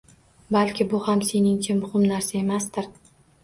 Balki 0.55 0.87
bu 0.93 1.01
ham 1.11 1.21
seningcha 1.29 1.77
muhim 1.85 2.11
narsa 2.15 2.37
emasdir? 2.43 2.93